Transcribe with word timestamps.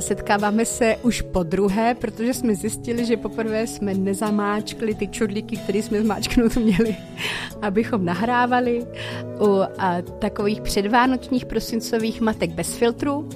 Setkáváme 0.00 0.64
se 0.64 0.96
už 1.02 1.22
po 1.22 1.42
druhé, 1.42 1.94
protože 1.94 2.34
jsme 2.34 2.54
zjistili, 2.54 3.04
že 3.04 3.16
poprvé 3.16 3.66
jsme 3.66 3.94
nezamáčkli 3.94 4.94
ty 4.94 5.08
čudlíky, 5.08 5.56
které 5.56 5.82
jsme 5.82 6.02
zmáčknout 6.02 6.56
měli, 6.56 6.96
abychom 7.62 8.04
nahrávali 8.04 8.86
u 9.40 9.60
takových 10.18 10.60
předvánočních 10.60 11.46
prosincových 11.46 12.20
matek 12.20 12.50
bez 12.50 12.76
filtru. 12.76 13.28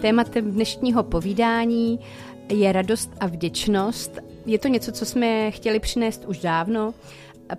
Tématem 0.00 0.50
dnešního 0.50 1.02
povídání 1.02 2.00
je 2.48 2.72
radost 2.72 3.10
a 3.20 3.26
vděčnost. 3.26 4.18
Je 4.46 4.58
to 4.58 4.68
něco, 4.68 4.92
co 4.92 5.06
jsme 5.06 5.50
chtěli 5.50 5.80
přinést 5.80 6.24
už 6.24 6.38
dávno, 6.38 6.94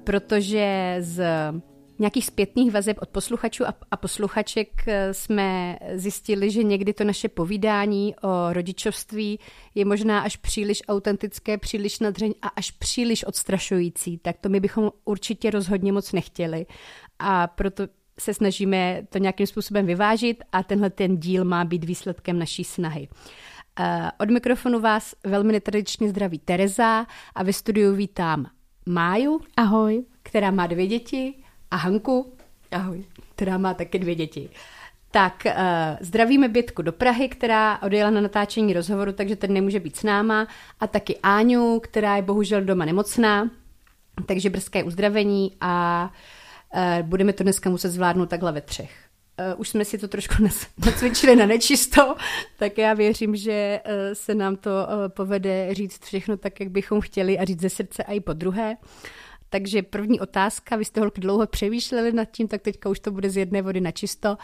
protože 0.04 0.98
z 1.00 1.24
nějakých 2.00 2.26
zpětných 2.26 2.72
vazeb 2.72 2.98
od 3.02 3.10
posluchačů 3.10 3.64
a, 3.92 3.98
posluchaček 3.98 4.88
eh, 4.88 5.14
jsme 5.14 5.80
zjistili, 5.96 6.52
že 6.52 6.64
někdy 6.64 6.94
to 6.94 7.04
naše 7.04 7.30
povídání 7.30 8.16
o 8.16 8.54
rodičovství 8.54 9.40
je 9.76 9.86
možná 9.86 10.20
až 10.20 10.36
příliš 10.36 10.84
autentické, 10.88 11.58
příliš 11.58 12.00
nadřeň 12.00 12.34
a 12.42 12.48
až 12.48 12.72
příliš 12.72 13.24
odstrašující. 13.24 14.18
Tak 14.18 14.38
to 14.38 14.50
my 14.50 14.60
bychom 14.60 14.92
určitě 15.06 15.52
rozhodně 15.52 15.92
moc 15.94 16.12
nechtěli. 16.12 16.66
A 17.20 17.48
proto 17.48 17.84
se 18.20 18.34
snažíme 18.34 19.04
to 19.10 19.18
nějakým 19.18 19.48
způsobem 19.48 19.86
vyvážit 19.86 20.44
a 20.52 20.64
tenhle 20.64 20.90
ten 20.90 21.18
díl 21.18 21.46
má 21.46 21.66
být 21.66 21.84
výsledkem 21.84 22.40
naší 22.40 22.64
snahy. 22.64 23.08
Eh, 23.80 24.12
od 24.20 24.30
mikrofonu 24.30 24.80
vás 24.80 25.16
velmi 25.24 25.54
netradičně 25.54 26.10
zdraví 26.10 26.40
Tereza 26.40 27.06
a 27.36 27.44
ve 27.44 27.54
studiu 27.54 27.96
vítám 27.96 28.46
Máju. 28.86 29.42
Ahoj. 29.58 30.06
Která 30.24 30.52
má 30.52 30.68
dvě 30.68 30.88
děti 30.88 31.34
a 31.72 31.76
Hanku, 31.76 32.34
ahoj, 32.72 33.04
která 33.36 33.58
má 33.58 33.74
taky 33.74 34.00
dvě 34.00 34.16
děti. 34.16 34.50
Tak 35.12 35.44
uh, 35.46 35.52
zdravíme 36.00 36.48
Bětku 36.48 36.82
do 36.82 36.92
Prahy, 36.92 37.30
která 37.30 37.82
odjela 37.82 38.10
na 38.10 38.22
natáčení 38.22 38.74
rozhovoru, 38.74 39.12
takže 39.12 39.36
ten 39.36 39.54
nemůže 39.54 39.80
být 39.80 39.96
s 39.96 40.04
náma. 40.04 40.48
A 40.80 40.88
taky 40.88 41.18
Áňu, 41.24 41.80
která 41.80 42.16
je 42.16 42.22
bohužel 42.22 42.62
doma 42.62 42.86
nemocná, 42.86 43.50
takže 44.26 44.50
brzké 44.50 44.84
uzdravení 44.84 45.58
a 45.62 46.10
uh, 46.76 47.08
budeme 47.08 47.34
to 47.34 47.44
dneska 47.44 47.70
muset 47.70 47.90
zvládnout 47.90 48.30
takhle 48.30 48.52
ve 48.52 48.62
třech. 48.62 48.92
Uh, 49.54 49.60
už 49.60 49.70
jsme 49.70 49.86
si 49.86 49.98
to 49.98 50.08
trošku 50.08 50.36
nacvičili 50.86 51.36
na 51.36 51.46
nečisto, 51.46 52.16
tak 52.58 52.78
já 52.78 52.94
věřím, 52.94 53.36
že 53.36 53.80
uh, 53.86 53.92
se 54.14 54.36
nám 54.36 54.56
to 54.56 54.70
uh, 54.70 55.08
povede 55.08 55.74
říct 55.74 56.06
všechno 56.06 56.38
tak, 56.38 56.60
jak 56.60 56.70
bychom 56.70 57.02
chtěli 57.02 57.40
a 57.40 57.46
říct 57.46 57.62
ze 57.62 57.70
srdce 57.70 58.04
a 58.04 58.12
i 58.12 58.20
po 58.20 58.34
druhé. 58.34 58.70
Uh, 58.70 58.90
takže 59.50 59.82
první 59.82 60.20
otázka, 60.20 60.76
vy 60.76 60.86
jste 60.86 61.00
holky 61.00 61.22
dlouho 61.22 61.48
přemýšleli 61.48 62.14
nad 62.14 62.26
tím, 62.32 62.48
tak 62.48 62.62
teďka 62.62 62.90
už 62.90 63.00
to 63.00 63.12
bude 63.12 63.30
z 63.30 63.38
jedné 63.38 63.62
vody 63.62 63.82
na 63.82 63.92
čisto. 63.92 64.38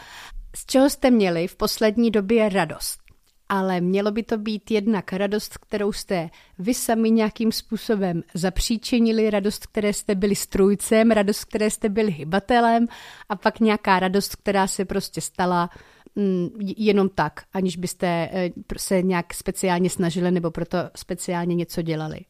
Z 0.56 0.66
čeho 0.66 0.90
jste 0.90 1.10
měli 1.10 1.48
v 1.48 1.56
poslední 1.56 2.10
době 2.10 2.48
radost? 2.48 3.04
Ale 3.48 3.80
mělo 3.80 4.10
by 4.10 4.22
to 4.22 4.38
být 4.38 4.70
jednak 4.70 5.12
radost, 5.12 5.58
kterou 5.58 5.92
jste 5.92 6.30
vy 6.58 6.74
sami 6.74 7.10
nějakým 7.10 7.52
způsobem 7.52 8.22
zapříčinili, 8.34 9.30
radost, 9.30 9.66
které 9.66 9.92
jste 9.92 10.14
byli 10.14 10.34
strujcem, 10.34 11.10
radost, 11.10 11.44
které 11.44 11.70
jste 11.70 11.88
byli 11.88 12.12
hybatelem 12.12 12.86
a 13.28 13.36
pak 13.36 13.60
nějaká 13.60 13.98
radost, 13.98 14.36
která 14.36 14.66
se 14.66 14.84
prostě 14.84 15.20
stala 15.20 15.70
mm, 16.16 16.48
jenom 16.76 17.08
tak, 17.08 17.42
aniž 17.52 17.76
byste 17.76 18.28
eh, 18.32 18.50
se 18.76 19.02
nějak 19.02 19.34
speciálně 19.34 19.90
snažili 19.90 20.30
nebo 20.30 20.50
proto 20.50 20.78
speciálně 20.96 21.54
něco 21.54 21.82
dělali. 21.82 22.20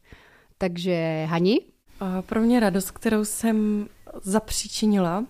Takže 0.57 1.25
Hani? 1.29 1.74
Pro 2.21 2.41
mě 2.41 2.59
radost, 2.59 2.91
kterou 2.91 3.25
jsem 3.25 3.87
zapříčinila, 4.23 5.25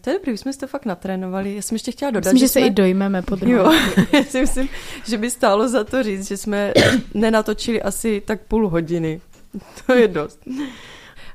to 0.00 0.10
je 0.10 0.18
dobrý, 0.18 0.38
jsme 0.38 0.52
si 0.52 0.58
to 0.58 0.66
fakt 0.66 0.84
natrénovali. 0.84 1.54
Já 1.54 1.62
jsem 1.62 1.74
ještě 1.74 1.92
chtěla 1.92 2.10
dodat, 2.10 2.32
myslím, 2.32 2.38
že, 2.38 2.44
že 2.44 2.48
jsme... 2.48 2.60
se 2.60 2.66
i 2.66 2.70
dojmeme 2.70 3.22
po 3.22 3.36
Jo, 3.46 3.72
já 4.12 4.24
si 4.24 4.40
myslím, 4.40 4.68
že 5.08 5.18
by 5.18 5.30
stálo 5.30 5.68
za 5.68 5.84
to 5.84 6.02
říct, 6.02 6.28
že 6.28 6.36
jsme 6.36 6.72
nenatočili 7.14 7.82
asi 7.82 8.22
tak 8.26 8.40
půl 8.40 8.68
hodiny. 8.68 9.20
To 9.86 9.92
je 9.92 10.08
dost. 10.08 10.40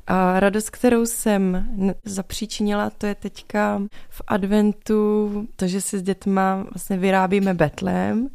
A 0.08 0.40
radost, 0.40 0.70
kterou 0.70 1.06
jsem 1.06 1.68
zapříčinila, 2.06 2.90
to 2.90 3.06
je 3.06 3.16
teďka 3.16 3.82
v 4.10 4.22
adventu, 4.28 5.32
to, 5.56 5.68
že 5.68 5.82
si 5.82 6.00
s 6.00 6.02
dětma 6.02 6.66
vlastně 6.74 6.98
vyrábíme 6.98 7.54
betlém 7.54 8.30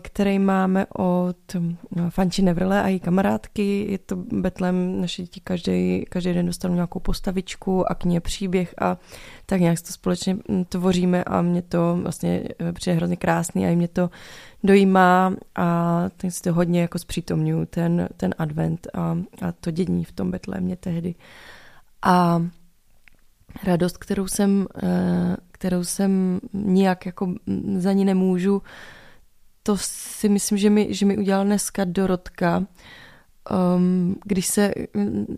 který 0.00 0.38
máme 0.38 0.86
od 0.86 1.36
no, 1.96 2.10
Fanči 2.10 2.42
Nevrle 2.42 2.82
a 2.82 2.88
její 2.88 3.00
kamarádky. 3.00 3.86
Je 3.90 3.98
to 3.98 4.16
Betlem, 4.16 5.00
naše 5.00 5.22
děti 5.22 5.40
každý, 5.40 6.04
každý 6.08 6.32
den 6.32 6.46
dostanou 6.46 6.74
nějakou 6.74 7.00
postavičku 7.00 7.90
a 7.90 7.94
k 7.94 8.04
ní 8.04 8.20
příběh 8.20 8.74
a 8.80 8.98
tak 9.46 9.60
nějak 9.60 9.80
to 9.80 9.92
společně 9.92 10.34
hm, 10.34 10.64
tvoříme 10.64 11.24
a 11.24 11.42
mě 11.42 11.62
to 11.62 11.98
vlastně 12.02 12.42
eh, 12.58 12.72
přijde 12.72 12.96
hrozně 12.96 13.16
krásný 13.16 13.66
a 13.66 13.76
mě 13.76 13.88
to 13.88 14.10
dojímá 14.64 15.34
a 15.54 16.04
ten 16.16 16.30
si 16.30 16.42
to 16.42 16.52
hodně 16.52 16.80
jako 16.80 16.98
zpřítomňuji, 16.98 17.66
ten, 17.66 18.08
ten 18.16 18.34
advent 18.38 18.86
a, 18.94 19.18
a 19.42 19.52
to 19.52 19.70
dění 19.70 20.04
v 20.04 20.12
tom 20.12 20.30
Betlémě 20.30 20.76
tehdy. 20.76 21.14
A 22.02 22.42
radost, 23.64 23.98
kterou 23.98 24.26
jsem, 24.26 24.66
eh, 24.82 25.36
kterou 25.52 25.84
jsem 25.84 26.40
nijak 26.52 27.06
jako 27.06 27.26
hm, 27.26 27.80
za 27.80 27.92
ní 27.92 28.04
nemůžu, 28.04 28.62
to 29.62 29.76
si 29.78 30.28
myslím, 30.28 30.58
že 30.58 30.70
mi, 30.70 30.94
že 30.94 31.06
mi 31.06 31.18
udělal 31.18 31.44
dneska 31.44 31.84
Dorotka, 31.84 32.66
Um, 33.76 34.16
když 34.24 34.46
se, 34.46 34.72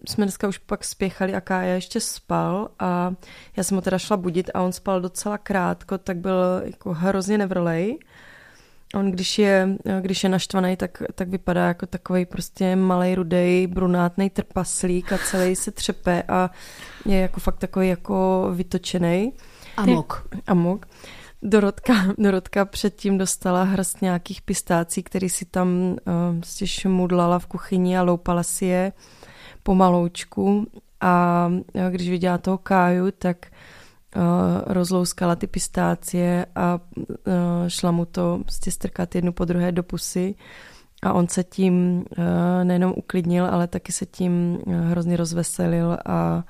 jsme 0.08 0.24
dneska 0.24 0.48
už 0.48 0.58
pak 0.58 0.84
spěchali 0.84 1.34
a 1.34 1.40
Kája 1.40 1.74
ještě 1.74 2.00
spal 2.00 2.68
a 2.78 3.14
já 3.56 3.62
jsem 3.62 3.76
ho 3.76 3.80
teda 3.82 3.98
šla 3.98 4.16
budit 4.16 4.50
a 4.54 4.62
on 4.62 4.72
spal 4.72 5.00
docela 5.00 5.38
krátko, 5.38 5.98
tak 5.98 6.16
byl 6.16 6.62
jako 6.64 6.92
hrozně 6.92 7.38
nevrlej. 7.38 7.98
On 8.94 9.10
když 9.10 9.38
je, 9.38 9.68
když 10.00 10.24
je 10.24 10.28
naštvaný, 10.28 10.76
tak, 10.76 11.02
tak 11.14 11.28
vypadá 11.28 11.68
jako 11.68 11.86
takový 11.86 12.26
prostě 12.26 12.76
malý 12.76 13.14
rudej, 13.14 13.66
brunátný 13.66 14.30
trpaslík 14.30 15.12
a 15.12 15.18
celý 15.18 15.56
se 15.56 15.70
třepe 15.70 16.22
a 16.28 16.50
je 17.06 17.20
jako 17.20 17.40
fakt 17.40 17.58
takový 17.58 17.88
jako 17.88 18.48
vytočený. 18.54 19.32
Amok. 19.76 20.28
Amok. 20.46 20.86
Dorotka, 21.44 21.94
Dorotka 22.18 22.64
předtím 22.64 23.18
dostala 23.18 23.62
hrst 23.62 24.02
nějakých 24.02 24.42
pistácí, 24.42 25.02
který 25.02 25.28
si 25.28 25.44
tam 25.44 25.68
uh, 25.68 25.96
šmudlala 26.64 27.38
v 27.38 27.46
kuchyni 27.46 27.98
a 27.98 28.02
loupala 28.02 28.42
si 28.42 28.64
je 28.64 28.92
pomaloučku 29.62 30.66
a 31.00 31.46
uh, 31.48 31.82
když 31.90 32.10
viděla 32.10 32.38
toho 32.38 32.58
Káju, 32.58 33.10
tak 33.18 33.46
uh, 34.16 34.22
rozlouskala 34.66 35.36
ty 35.36 35.46
pistácie 35.46 36.46
a 36.54 36.80
uh, 36.96 37.04
šla 37.68 37.90
mu 37.90 38.04
to 38.04 38.38
prostě 38.42 38.70
strkat 38.70 39.14
jednu 39.14 39.32
po 39.32 39.44
druhé 39.44 39.72
do 39.72 39.82
pusy. 39.82 40.34
A 41.02 41.12
on 41.12 41.28
se 41.28 41.44
tím 41.44 41.96
uh, 41.96 42.24
nejenom 42.64 42.94
uklidnil, 42.96 43.46
ale 43.46 43.66
taky 43.66 43.92
se 43.92 44.06
tím 44.06 44.58
uh, 44.66 44.74
hrozně 44.74 45.16
rozveselil 45.16 45.98
a 46.04 46.36
uh, 46.36 46.42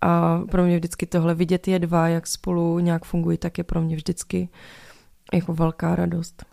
a 0.00 0.38
pro 0.50 0.64
mě 0.64 0.76
vždycky 0.76 1.06
tohle 1.06 1.34
vidět 1.34 1.68
je 1.68 1.78
dva, 1.78 2.08
jak 2.08 2.26
spolu 2.26 2.78
nějak 2.78 3.04
fungují, 3.04 3.38
tak 3.38 3.58
je 3.58 3.64
pro 3.64 3.80
mě 3.80 3.96
vždycky 3.96 4.48
jako 5.32 5.54
velká 5.54 5.96
radost. 5.96 6.44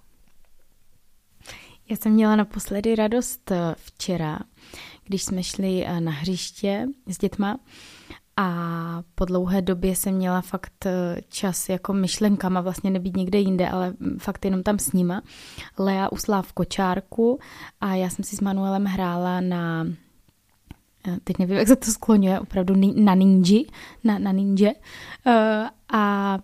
Já 1.89 1.95
jsem 1.95 2.11
měla 2.11 2.35
naposledy 2.35 2.95
radost 2.95 3.51
eh, 3.51 3.75
včera, 3.77 4.39
když 5.05 5.23
jsme 5.23 5.43
šli 5.43 5.85
eh, 5.85 6.01
na 6.01 6.11
hřiště 6.11 6.87
s 7.07 7.17
dětma 7.17 7.59
a 8.37 8.49
po 9.15 9.25
dlouhé 9.25 9.61
době 9.61 9.95
jsem 9.95 10.13
měla 10.13 10.41
fakt 10.41 10.85
eh, 10.85 11.21
čas 11.29 11.69
jako 11.69 11.93
myšlenkama 11.93 12.61
vlastně 12.61 12.91
nebýt 12.91 13.17
někde 13.17 13.39
jinde, 13.39 13.69
ale 13.69 13.93
mm, 13.99 14.19
fakt 14.19 14.45
jenom 14.45 14.63
tam 14.63 14.79
s 14.79 14.91
nima. 14.91 15.21
Lea 15.79 16.11
uslá 16.11 16.41
v 16.41 16.53
kočárku 16.53 17.39
a 17.81 17.95
já 17.95 18.09
jsem 18.09 18.25
si 18.25 18.35
s 18.35 18.41
Manuelem 18.41 18.85
hrála 18.85 19.41
na 19.41 19.85
teď 21.23 21.39
nevím, 21.39 21.57
jak 21.57 21.67
se 21.67 21.75
to 21.75 21.91
skloňuje, 21.91 22.39
opravdu 22.39 22.73
na 22.95 23.15
ninji, 23.15 23.65
na, 24.03 24.19
na 24.19 24.31
ninja. 24.31 24.71
Uh, 25.25 25.33
a 25.93 26.39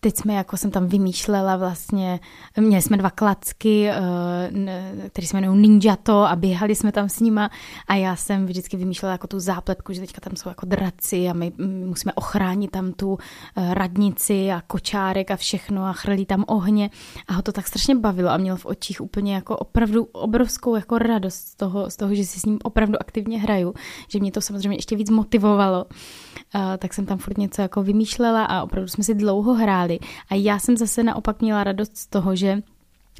teď 0.00 0.16
jsme, 0.16 0.34
jako 0.34 0.56
jsem 0.56 0.70
tam 0.70 0.86
vymýšlela 0.86 1.56
vlastně, 1.56 2.20
měli 2.60 2.82
jsme 2.82 2.96
dva 2.96 3.10
klacky, 3.10 3.88
eh, 3.88 5.08
které 5.08 5.26
se 5.26 5.36
jmenují 5.36 5.60
Ninjato 5.62 6.26
a 6.26 6.36
běhali 6.36 6.74
jsme 6.74 6.92
tam 6.92 7.08
s 7.08 7.20
nima 7.20 7.50
a 7.88 7.94
já 7.94 8.16
jsem 8.16 8.46
vždycky 8.46 8.76
vymýšlela 8.76 9.12
jako 9.12 9.26
tu 9.26 9.40
zápletku, 9.40 9.92
že 9.92 10.00
teďka 10.00 10.20
tam 10.20 10.36
jsou 10.36 10.48
jako 10.48 10.66
draci 10.66 11.28
a 11.28 11.32
my 11.32 11.52
musíme 11.86 12.12
ochránit 12.12 12.70
tam 12.70 12.92
tu 12.92 13.18
eh, 13.56 13.74
radnici 13.74 14.50
a 14.52 14.62
kočárek 14.66 15.30
a 15.30 15.36
všechno 15.36 15.84
a 15.84 15.92
chrlí 15.92 16.26
tam 16.26 16.44
ohně 16.46 16.90
a 17.28 17.32
ho 17.32 17.42
to 17.42 17.52
tak 17.52 17.66
strašně 17.66 17.94
bavilo 17.94 18.30
a 18.30 18.36
měl 18.36 18.56
v 18.56 18.66
očích 18.66 19.00
úplně 19.00 19.34
jako 19.34 19.56
opravdu 19.56 20.04
obrovskou 20.04 20.76
jako 20.76 20.98
radost 20.98 21.34
z 21.34 21.54
toho, 21.54 21.90
z 21.90 21.96
toho 21.96 22.14
že 22.14 22.24
si 22.24 22.40
s 22.40 22.44
ním 22.44 22.58
opravdu 22.62 22.96
aktivně 23.00 23.40
hraju, 23.40 23.74
že 24.08 24.20
mě 24.20 24.32
to 24.32 24.40
samozřejmě 24.40 24.78
ještě 24.78 24.96
víc 24.96 25.10
motivovalo. 25.10 25.86
Uh, 26.54 26.60
tak 26.78 26.94
jsem 26.94 27.06
tam 27.06 27.18
furt 27.18 27.38
něco 27.38 27.62
jako 27.62 27.82
vymýšlela 27.82 28.44
a 28.44 28.62
opravdu 28.62 28.88
jsme 28.88 29.04
si 29.04 29.14
dlouho 29.14 29.54
hráli. 29.54 29.89
A 30.30 30.34
já 30.34 30.58
jsem 30.58 30.76
zase 30.76 31.02
naopak 31.02 31.40
měla 31.40 31.64
radost 31.64 31.96
z 31.96 32.06
toho, 32.06 32.36
že 32.36 32.62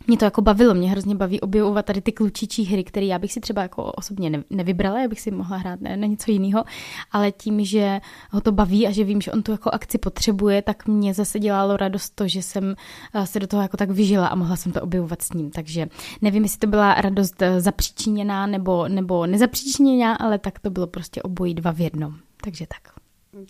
mě 0.07 0.17
to 0.17 0.25
jako 0.25 0.43
bavilo, 0.43 0.75
mě 0.75 0.91
hrozně 0.91 1.15
baví 1.15 1.41
objevovat 1.41 1.87
tady 1.87 2.01
ty 2.01 2.13
klučičí 2.13 2.65
hry, 2.65 2.85
které 2.85 3.07
já 3.07 3.19
bych 3.19 3.33
si 3.33 3.41
třeba 3.41 3.63
jako 3.63 3.85
osobně 3.85 4.45
nevybrala, 4.51 5.01
já 5.01 5.09
bych 5.09 5.21
si 5.21 5.31
mohla 5.31 5.57
hrát 5.57 5.81
na 5.81 6.07
něco 6.07 6.31
jiného, 6.31 6.65
ale 7.13 7.33
tím, 7.33 7.65
že 7.65 8.01
ho 8.31 8.41
to 8.41 8.53
baví 8.53 8.87
a 8.87 8.91
že 8.91 9.05
vím, 9.05 9.21
že 9.21 9.33
on 9.33 9.43
tu 9.43 9.53
jako 9.53 9.71
akci 9.71 9.99
potřebuje, 9.99 10.63
tak 10.63 10.87
mě 10.87 11.15
zase 11.15 11.39
dělalo 11.39 11.77
radost 11.77 12.11
to, 12.11 12.29
že 12.29 12.43
jsem 12.43 12.75
eh, 13.15 13.27
se 13.27 13.41
do 13.41 13.47
toho 13.47 13.63
jako 13.63 13.77
tak 13.77 13.91
vyžila 13.91 14.27
a 14.27 14.35
mohla 14.35 14.57
jsem 14.57 14.73
to 14.73 14.83
objevovat 14.83 15.23
s 15.23 15.33
ním. 15.33 15.51
Takže 15.51 15.89
nevím, 16.23 16.43
jestli 16.43 16.59
to 16.59 16.67
byla 16.67 16.95
radost 16.95 17.43
eh, 17.43 17.61
zapříčiněná 17.61 18.47
nebo, 18.47 18.89
nebo 18.89 19.27
nezapříčiněná, 19.27 20.15
ale 20.15 20.39
tak 20.39 20.59
to 20.59 20.71
bylo 20.71 20.87
prostě 20.87 21.23
obojí 21.23 21.55
dva 21.55 21.71
v 21.71 21.81
jednom. 21.81 22.15
Takže 22.45 22.67
tak. 22.67 22.95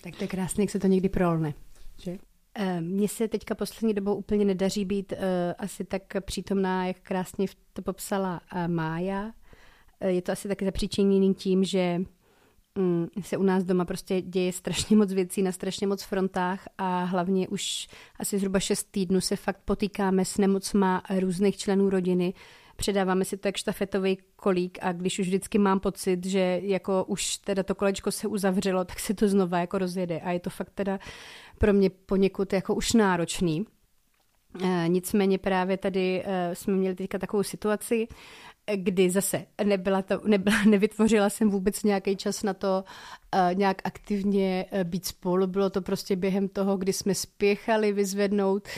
Tak 0.02 0.16
to 0.16 0.24
je 0.24 0.28
krásné, 0.28 0.62
jak 0.62 0.70
se 0.70 0.78
to 0.78 0.86
někdy 0.86 1.08
prolne. 1.08 1.54
Že? 2.02 2.18
Eh, 2.54 2.80
mně 2.80 3.08
se 3.08 3.28
teďka 3.28 3.54
poslední 3.54 3.94
dobou 3.94 4.14
úplně 4.14 4.44
nedaří 4.44 4.84
být 4.84 5.12
uh, 5.12 5.18
asi 5.58 5.84
tak 5.84 6.02
přítomná, 6.20 6.86
jak 6.86 7.00
krásně 7.00 7.46
to 7.72 7.82
popsala 7.82 8.40
uh, 8.54 8.68
Mája. 8.68 9.32
Je 10.06 10.22
to 10.22 10.32
asi 10.32 10.48
taky 10.48 10.64
zapříčiněný 10.64 11.34
tím, 11.34 11.64
že 11.64 12.00
um, 12.78 13.08
se 13.22 13.36
u 13.36 13.42
nás 13.42 13.64
doma 13.64 13.84
prostě 13.84 14.22
děje 14.22 14.52
strašně 14.52 14.96
moc 14.96 15.12
věcí 15.12 15.42
na 15.42 15.52
strašně 15.52 15.86
moc 15.86 16.02
frontách 16.02 16.68
a 16.78 17.04
hlavně 17.04 17.48
už 17.48 17.88
asi 18.18 18.38
zhruba 18.38 18.60
šest 18.60 18.84
týdnů 18.90 19.20
se 19.20 19.36
fakt 19.36 19.60
potýkáme 19.64 20.24
s 20.24 20.38
nemocma 20.38 21.02
různých 21.18 21.56
členů 21.56 21.90
rodiny, 21.90 22.34
předáváme 22.80 23.24
si 23.24 23.36
to 23.36 23.48
jak 23.48 23.56
štafetový 23.56 24.18
kolík 24.36 24.78
a 24.82 24.92
když 24.92 25.18
už 25.18 25.26
vždycky 25.26 25.58
mám 25.58 25.80
pocit, 25.80 26.26
že 26.26 26.60
jako 26.62 27.04
už 27.04 27.36
teda 27.36 27.62
to 27.62 27.74
kolečko 27.74 28.12
se 28.12 28.28
uzavřelo, 28.28 28.84
tak 28.84 29.00
se 29.00 29.14
to 29.14 29.28
znova 29.28 29.58
jako 29.58 29.78
rozjede 29.78 30.20
a 30.20 30.30
je 30.30 30.40
to 30.40 30.50
fakt 30.50 30.70
teda 30.70 30.98
pro 31.58 31.72
mě 31.72 31.90
poněkud 31.90 32.52
jako 32.52 32.74
už 32.74 32.92
náročný. 32.92 33.64
E, 34.64 34.88
nicméně 34.88 35.38
právě 35.38 35.76
tady 35.76 36.22
e, 36.24 36.54
jsme 36.54 36.74
měli 36.74 36.94
teďka 36.94 37.18
takovou 37.18 37.42
situaci, 37.42 38.08
kdy 38.74 39.10
zase 39.10 39.46
nebyla 39.64 40.02
to, 40.02 40.20
nebyla, 40.24 40.56
nevytvořila 40.68 41.30
jsem 41.30 41.50
vůbec 41.50 41.82
nějaký 41.82 42.16
čas 42.16 42.42
na 42.42 42.54
to 42.54 42.84
nějak 43.52 43.76
aktivně 43.84 44.66
uh, 44.72 44.84
být 44.84 45.06
spolu. 45.06 45.46
Bylo 45.46 45.70
to 45.70 45.82
prostě 45.82 46.16
během 46.16 46.48
toho, 46.48 46.76
kdy 46.76 46.92
jsme 46.92 47.14
spěchali 47.14 47.92
vyzvednout 47.92 48.68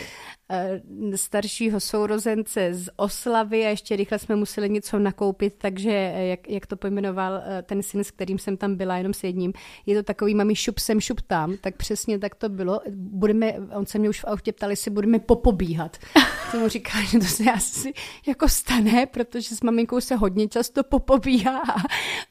uh, 0.51 1.15
staršího 1.15 1.81
sourozence 1.81 2.75
z 2.75 2.89
oslavy 2.97 3.67
a 3.67 3.69
ještě 3.69 3.97
rychle 3.97 4.19
jsme 4.19 4.37
museli 4.37 4.71
něco 4.71 4.99
nakoupit, 4.99 5.55
takže 5.59 5.91
jak, 6.17 6.51
jak 6.51 6.67
to 6.67 6.77
pojmenoval 6.77 7.43
ten 7.63 7.83
syn, 7.83 8.05
s 8.05 8.11
kterým 8.11 8.39
jsem 8.39 8.57
tam 8.57 8.77
byla, 8.77 8.97
jenom 8.97 9.15
s 9.15 9.25
jedním, 9.25 9.53
je 9.87 9.97
to 9.97 10.03
takový 10.03 10.35
mami 10.35 10.57
šup 10.57 10.79
sem, 10.79 11.01
šup 11.01 11.21
tam, 11.21 11.57
tak 11.61 11.77
přesně 11.77 12.19
tak 12.19 12.35
to 12.35 12.49
bylo. 12.49 12.81
Budeme, 12.95 13.53
on 13.75 13.87
se 13.87 13.99
mě 13.99 14.09
už 14.09 14.21
v 14.21 14.25
autě 14.25 14.53
ptal, 14.53 14.71
jestli 14.71 14.91
budeme 14.91 15.19
popobíhat. 15.19 15.97
Tomu 16.53 16.69
říkala, 16.69 17.05
že 17.05 17.19
to 17.19 17.25
se 17.25 17.45
asi 17.45 17.93
jako 18.27 18.49
stane, 18.49 19.07
protože 19.07 19.57
s 19.57 19.63
maminkou 19.63 20.01
se 20.01 20.17
hodně 20.17 20.49
často 20.49 20.85
popobíhá 20.85 21.59
a 21.59 21.77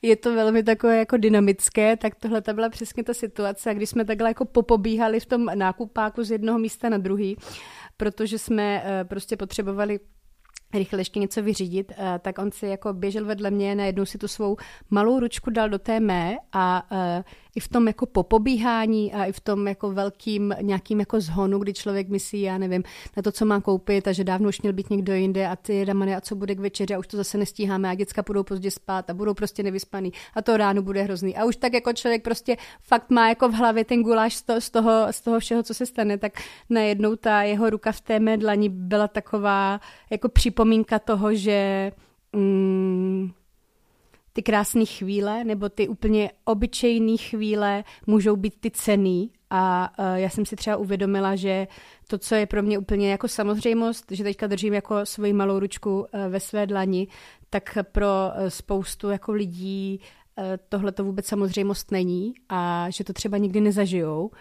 je 0.01 0.15
to 0.15 0.33
velmi 0.33 0.63
takové 0.63 0.97
jako 0.97 1.17
dynamické, 1.17 1.97
tak 1.97 2.10
tohle 2.15 2.41
ta 2.41 2.53
byla 2.53 2.69
přesně 2.69 3.03
ta 3.03 3.13
situace, 3.13 3.73
když 3.73 3.89
jsme 3.89 4.05
takhle 4.05 4.29
jako 4.29 4.45
popobíhali 4.45 5.19
v 5.19 5.25
tom 5.25 5.45
nákupáku 5.55 6.23
z 6.23 6.31
jednoho 6.31 6.59
místa 6.59 6.89
na 6.89 6.97
druhý, 6.97 7.37
protože 7.97 8.37
jsme 8.37 8.83
eh, 8.85 9.03
prostě 9.03 9.37
potřebovali 9.37 9.99
rychle 10.73 10.99
ještě 10.99 11.19
něco 11.19 11.43
vyřídit, 11.43 11.91
eh, 11.97 12.19
tak 12.19 12.37
on 12.37 12.51
si 12.51 12.67
jako 12.67 12.93
běžel 12.93 13.25
vedle 13.25 13.51
mě, 13.51 13.75
najednou 13.75 14.05
si 14.05 14.17
tu 14.17 14.27
svou 14.27 14.57
malou 14.89 15.19
ručku 15.19 15.49
dal 15.49 15.69
do 15.69 15.79
té 15.79 15.99
mé 15.99 16.37
a 16.53 16.87
eh, 16.91 17.23
i 17.55 17.59
v 17.59 17.67
tom 17.67 17.87
jako 17.87 18.05
popobíhání 18.05 19.13
a 19.13 19.25
i 19.25 19.31
v 19.31 19.39
tom 19.39 19.67
jako 19.67 19.91
velkým 19.91 20.55
nějakým 20.61 20.99
jako 20.99 21.21
zhonu, 21.21 21.59
kdy 21.59 21.73
člověk 21.73 22.09
myslí, 22.09 22.41
já 22.41 22.57
nevím, 22.57 22.83
na 23.17 23.23
to, 23.23 23.31
co 23.31 23.45
má 23.45 23.61
koupit 23.61 24.07
a 24.07 24.11
že 24.11 24.23
dávno 24.23 24.49
už 24.49 24.61
měl 24.61 24.73
být 24.73 24.89
někdo 24.89 25.13
jinde 25.13 25.47
a 25.47 25.55
ty 25.55 25.85
Damany, 25.85 26.15
a 26.15 26.21
co 26.21 26.35
bude 26.35 26.55
k 26.55 26.59
večeři 26.59 26.95
a 26.95 26.99
už 26.99 27.07
to 27.07 27.17
zase 27.17 27.37
nestíháme 27.37 27.89
a 27.89 27.93
děcka 27.93 28.23
budou 28.27 28.43
pozdě 28.43 28.71
spát 28.71 29.09
a 29.09 29.13
budou 29.13 29.33
prostě 29.33 29.63
nevyspaný 29.63 30.13
a 30.33 30.41
to 30.41 30.57
ráno 30.57 30.81
bude 30.81 31.01
hrozný. 31.01 31.35
A 31.35 31.45
už 31.45 31.55
tak 31.55 31.73
jako 31.73 31.93
člověk 31.93 32.23
prostě 32.23 32.57
fakt 32.81 33.09
má 33.09 33.29
jako 33.29 33.49
v 33.49 33.53
hlavě 33.53 33.85
ten 33.85 34.03
guláš 34.03 34.35
z 34.35 34.41
toho, 34.41 34.61
z 34.61 34.69
toho, 34.69 35.07
z 35.11 35.21
toho 35.21 35.39
všeho, 35.39 35.63
co 35.63 35.73
se 35.73 35.85
stane, 35.85 36.17
tak 36.17 36.33
najednou 36.69 37.15
ta 37.15 37.41
jeho 37.41 37.69
ruka 37.69 37.91
v 37.91 38.01
té 38.01 38.19
mé 38.19 38.37
dlani 38.37 38.69
byla 38.69 39.07
taková 39.07 39.79
jako 40.09 40.29
připomínka 40.29 40.60
toho, 40.99 41.35
že 41.35 41.91
mm, 42.33 43.31
ty 44.33 44.43
krásné 44.43 44.85
chvíle 44.85 45.43
nebo 45.43 45.69
ty 45.69 45.87
úplně 45.87 46.31
obyčejné 46.45 47.17
chvíle 47.17 47.83
můžou 48.07 48.35
být 48.35 48.53
ty 48.59 48.71
cený 48.71 49.31
a 49.49 49.93
uh, 49.99 50.05
já 50.15 50.29
jsem 50.29 50.45
si 50.45 50.55
třeba 50.55 50.77
uvědomila, 50.77 51.35
že 51.35 51.67
to, 52.07 52.17
co 52.17 52.35
je 52.35 52.45
pro 52.45 52.63
mě 52.63 52.77
úplně 52.77 53.11
jako 53.11 53.27
samozřejmost, 53.27 54.11
že 54.11 54.23
teďka 54.23 54.47
držím 54.47 54.73
jako 54.73 55.05
svoji 55.05 55.33
malou 55.33 55.59
ručku 55.59 55.99
uh, 55.99 56.05
ve 56.27 56.39
své 56.39 56.67
dlani, 56.67 57.07
tak 57.49 57.77
pro 57.91 58.07
uh, 58.07 58.47
spoustu 58.47 59.09
jako 59.09 59.31
lidí 59.31 59.99
tohle 60.69 60.91
to 60.91 61.03
vůbec 61.03 61.25
samozřejmost 61.25 61.91
není 61.91 62.33
a 62.49 62.89
že 62.89 63.03
to 63.03 63.13
třeba 63.13 63.37
nikdy 63.37 63.61
nezažijou. 63.61 64.31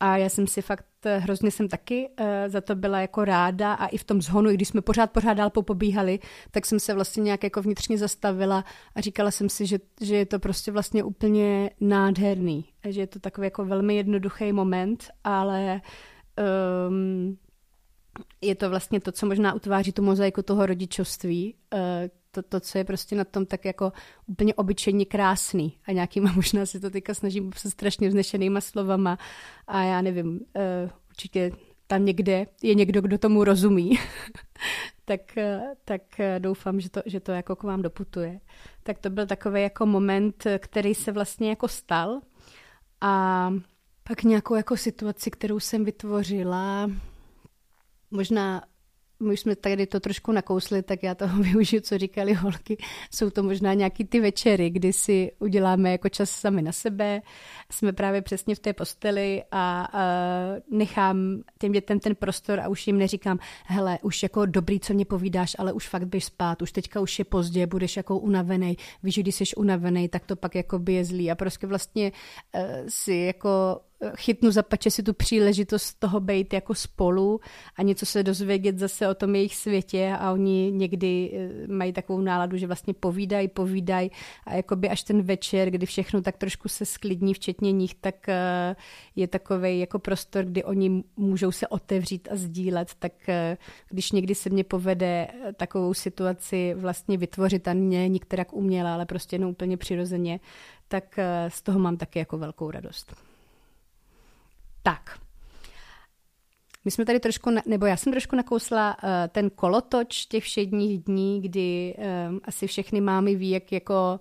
A 0.00 0.16
já 0.16 0.28
jsem 0.28 0.46
si 0.46 0.62
fakt, 0.62 0.86
eh, 1.04 1.18
hrozně 1.18 1.50
jsem 1.50 1.68
taky 1.68 2.08
uh, 2.20 2.26
za 2.46 2.60
to 2.60 2.74
byla 2.74 3.00
jako 3.00 3.24
ráda 3.24 3.72
a 3.72 3.86
i 3.86 3.98
v 3.98 4.04
tom 4.04 4.22
zhonu, 4.22 4.50
i 4.50 4.54
když 4.54 4.68
jsme 4.68 4.80
pořád 4.80 5.10
pořád 5.10 5.34
dál 5.34 5.50
popobíhali, 5.50 6.18
tak 6.50 6.66
jsem 6.66 6.80
se 6.80 6.94
vlastně 6.94 7.22
nějak 7.22 7.44
jako 7.44 7.62
vnitřně 7.62 7.98
zastavila 7.98 8.64
a 8.94 9.00
říkala 9.00 9.30
jsem 9.30 9.48
si, 9.48 9.66
že, 9.66 9.78
že 10.00 10.16
je 10.16 10.26
to 10.26 10.38
prostě 10.38 10.72
vlastně 10.72 11.04
úplně 11.04 11.70
nádherný. 11.80 12.64
Že 12.88 13.00
je 13.00 13.06
to 13.06 13.20
takový 13.20 13.46
jako 13.46 13.64
velmi 13.64 13.96
jednoduchý 13.96 14.52
moment, 14.52 15.04
ale 15.24 15.80
um, 16.88 17.38
je 18.40 18.54
to 18.54 18.70
vlastně 18.70 19.00
to, 19.00 19.12
co 19.12 19.26
možná 19.26 19.54
utváří 19.54 19.92
tu 19.92 20.02
mozaiku 20.02 20.42
toho 20.42 20.66
rodičovství, 20.66 21.54
uh, 21.74 21.80
to, 22.36 22.42
to, 22.42 22.60
co 22.60 22.78
je 22.78 22.84
prostě 22.84 23.16
na 23.16 23.24
tom 23.24 23.46
tak 23.46 23.64
jako 23.64 23.92
úplně 24.26 24.54
obyčejně 24.54 25.04
krásný. 25.04 25.78
A 25.86 25.92
nějakýma 25.92 26.32
možná 26.36 26.66
si 26.66 26.80
to 26.80 26.90
teďka 26.90 27.14
snažím 27.14 27.52
se 27.56 27.70
strašně 27.70 28.08
vznešenýma 28.08 28.60
slovama. 28.60 29.18
A 29.66 29.82
já 29.82 30.02
nevím, 30.02 30.28
uh, 30.28 30.90
určitě 31.08 31.52
tam 31.86 32.04
někde 32.04 32.46
je 32.62 32.74
někdo, 32.74 33.00
kdo 33.00 33.18
tomu 33.18 33.44
rozumí, 33.44 33.98
tak, 35.04 35.20
uh, 35.36 35.62
tak 35.84 36.02
uh, 36.18 36.24
doufám, 36.38 36.80
že 36.80 36.90
to, 36.90 37.02
že 37.06 37.20
to 37.20 37.32
jako 37.32 37.56
k 37.56 37.62
vám 37.62 37.82
doputuje. 37.82 38.40
Tak 38.82 38.98
to 38.98 39.10
byl 39.10 39.26
takový 39.26 39.62
jako 39.62 39.86
moment, 39.86 40.44
který 40.58 40.94
se 40.94 41.12
vlastně 41.12 41.48
jako 41.48 41.68
stal. 41.68 42.20
A 43.00 43.52
pak 44.02 44.22
nějakou 44.22 44.54
jako 44.54 44.76
situaci, 44.76 45.30
kterou 45.30 45.60
jsem 45.60 45.84
vytvořila, 45.84 46.90
možná 48.10 48.62
my 49.20 49.36
jsme 49.36 49.56
tady 49.56 49.86
to 49.86 50.00
trošku 50.00 50.32
nakousli, 50.32 50.82
tak 50.82 51.02
já 51.02 51.14
toho 51.14 51.42
využiju, 51.42 51.82
co 51.82 51.98
říkali 51.98 52.34
holky. 52.34 52.76
Jsou 53.14 53.30
to 53.30 53.42
možná 53.42 53.74
nějaký 53.74 54.04
ty 54.04 54.20
večery, 54.20 54.70
kdy 54.70 54.92
si 54.92 55.32
uděláme 55.38 55.92
jako 55.92 56.08
čas 56.08 56.30
sami 56.30 56.62
na 56.62 56.72
sebe, 56.72 57.22
jsme 57.72 57.92
právě 57.92 58.22
přesně 58.22 58.54
v 58.54 58.58
té 58.58 58.72
posteli 58.72 59.42
a 59.52 59.88
uh, 59.94 60.78
nechám 60.78 61.42
těm 61.58 61.72
dětem 61.72 62.00
ten 62.00 62.14
prostor 62.14 62.60
a 62.60 62.68
už 62.68 62.86
jim 62.86 62.98
neříkám, 62.98 63.38
hele, 63.64 63.98
už 64.02 64.22
jako 64.22 64.46
dobrý, 64.46 64.80
co 64.80 64.94
mě 64.94 65.04
povídáš, 65.04 65.56
ale 65.58 65.72
už 65.72 65.88
fakt 65.88 66.04
běž 66.04 66.24
spát, 66.24 66.62
už 66.62 66.72
teďka 66.72 67.00
už 67.00 67.18
je 67.18 67.24
pozdě, 67.24 67.66
budeš 67.66 67.96
jako 67.96 68.18
unavený, 68.18 68.76
víš, 69.02 69.18
když 69.18 69.34
jsi 69.34 69.44
unavený, 69.56 70.08
tak 70.08 70.26
to 70.26 70.36
pak 70.36 70.54
jako 70.54 70.78
by 70.78 70.92
je 70.92 71.04
zlý 71.04 71.30
a 71.30 71.34
prostě 71.34 71.66
vlastně 71.66 72.12
uh, 72.54 72.62
si 72.88 73.14
jako 73.14 73.80
chytnu 74.16 74.50
za 74.50 74.62
pače 74.62 74.90
si 74.90 75.02
tu 75.02 75.14
příležitost 75.14 75.94
toho 75.98 76.20
být 76.20 76.52
jako 76.52 76.74
spolu 76.74 77.40
a 77.76 77.82
něco 77.82 78.06
se 78.06 78.22
dozvědět 78.22 78.78
zase 78.78 79.08
o 79.08 79.14
tom 79.14 79.34
jejich 79.34 79.54
světě 79.56 80.16
a 80.18 80.32
oni 80.32 80.72
někdy 80.72 81.32
eh, 81.34 81.68
mají 81.68 81.92
takovou 81.92 82.20
náladu, 82.20 82.56
že 82.56 82.66
vlastně 82.66 82.94
povídají, 82.94 83.48
povídají 83.48 84.10
a 84.46 84.54
jakoby 84.54 84.88
až 84.88 85.02
ten 85.02 85.22
večer, 85.22 85.70
kdy 85.70 85.86
všechno 85.86 86.22
tak 86.22 86.36
trošku 86.36 86.68
se 86.68 86.84
sklidní, 86.84 87.34
včetně 87.34 87.72
nich, 87.72 87.94
tak 87.94 88.28
eh, 88.28 88.76
je 89.16 89.28
takový 89.28 89.80
jako 89.80 89.98
prostor, 89.98 90.44
kdy 90.44 90.64
oni 90.64 91.04
můžou 91.16 91.52
se 91.52 91.68
otevřít 91.68 92.28
a 92.30 92.36
sdílet, 92.36 92.94
tak 92.98 93.28
eh, 93.28 93.56
když 93.88 94.12
někdy 94.12 94.34
se 94.34 94.50
mně 94.50 94.64
povede 94.64 95.28
takovou 95.56 95.94
situaci 95.94 96.74
vlastně 96.74 97.18
vytvořit 97.18 97.68
a 97.68 97.74
mě 97.74 98.08
nikterak 98.08 98.52
uměla, 98.52 98.94
ale 98.94 99.06
prostě 99.06 99.36
jenom 99.36 99.50
úplně 99.50 99.76
přirozeně, 99.76 100.40
tak 100.88 101.18
z 101.48 101.62
toho 101.62 101.78
mám 101.78 101.96
taky 101.96 102.18
jako 102.18 102.38
velkou 102.38 102.70
radost. 102.70 103.14
Tak. 104.86 105.18
My 106.84 106.90
jsme 106.90 107.04
tady 107.04 107.20
trošku, 107.20 107.50
nebo 107.66 107.86
já 107.86 107.96
jsem 107.96 108.12
trošku 108.12 108.36
nakousla 108.36 108.96
uh, 109.02 109.08
ten 109.28 109.50
kolotoč 109.50 110.26
těch 110.26 110.44
všedních 110.44 111.04
dní, 111.04 111.42
kdy 111.42 111.94
um, 111.98 112.40
asi 112.44 112.66
všechny 112.66 113.00
mámy 113.00 113.36
ví, 113.36 113.50
jak 113.50 113.72
jako 113.72 114.20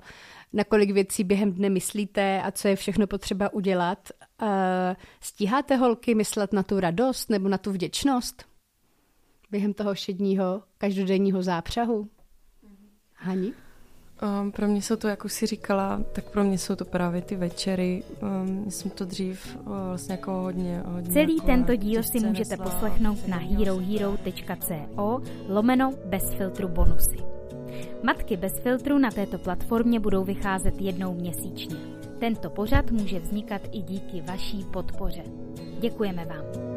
na 0.54 0.64
kolik 0.64 0.92
věcí 0.92 1.24
během 1.24 1.54
dne 1.54 1.70
myslíte 1.70 2.42
a 2.42 2.52
co 2.52 2.68
je 2.68 2.76
všechno 2.76 3.08
potřeba 3.08 3.54
udělat. 3.54 4.12
Uh, 4.42 4.48
stíháte 5.22 5.76
holky 5.76 6.16
myslet 6.16 6.54
na 6.54 6.64
tu 6.64 6.80
radost 6.80 7.30
nebo 7.30 7.50
na 7.50 7.58
tu 7.58 7.72
vděčnost 7.72 8.46
během 9.52 9.74
toho 9.74 9.94
všedního 9.94 10.64
každodenního 10.78 11.44
zápřahu? 11.44 12.10
Hani? 13.14 13.54
Um, 14.22 14.52
pro 14.52 14.68
mě 14.68 14.82
jsou 14.82 14.96
to, 14.96 15.08
jak 15.08 15.26
už 15.26 15.34
si 15.34 15.46
říkala, 15.46 16.02
tak 16.12 16.30
pro 16.30 16.44
mě 16.44 16.58
jsou 16.58 16.76
to 16.76 16.86
právě 16.86 17.22
ty 17.22 17.36
večery. 17.36 18.04
Um, 18.22 18.72
jsem 18.72 18.92
to 18.92 19.06
dřív 19.06 19.56
uh, 19.56 19.64
vlastně 19.66 20.14
jako 20.14 20.32
hodně, 20.32 20.84
hodně 20.86 21.12
Celý 21.12 21.36
jako 21.36 21.48
tento 21.48 21.76
díl 21.76 22.04
si 22.04 22.20
můžete 22.20 22.58
nesla. 22.58 22.66
poslechnout 22.66 23.28
na 23.28 23.38
herohero.co 23.38 25.22
lomeno 25.48 25.94
bez 26.06 26.34
filtru 26.34 26.68
bonusy. 26.68 27.18
Matky 28.04 28.38
bez 28.38 28.60
filtru 28.60 28.98
na 28.98 29.12
této 29.12 29.38
platformě 29.38 30.00
budou 30.00 30.24
vycházet 30.24 30.82
jednou 30.82 31.14
měsíčně. 31.14 31.76
Tento 32.20 32.50
pořad 32.50 32.92
může 32.92 33.20
vznikat 33.20 33.62
i 33.72 33.82
díky 33.82 34.22
vaší 34.22 34.64
podpoře. 34.74 35.24
Děkujeme 35.80 36.26
vám. 36.26 36.75